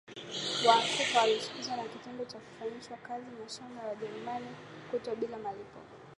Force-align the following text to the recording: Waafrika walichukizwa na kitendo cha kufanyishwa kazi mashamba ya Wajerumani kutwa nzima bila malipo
Waafrika 0.67 1.19
walichukizwa 1.21 1.77
na 1.77 1.83
kitendo 1.83 2.25
cha 2.25 2.37
kufanyishwa 2.39 2.97
kazi 2.97 3.25
mashamba 3.43 3.83
ya 3.83 3.89
Wajerumani 3.89 4.47
kutwa 4.91 5.13
nzima 5.13 5.27
bila 5.27 5.37
malipo 5.49 5.79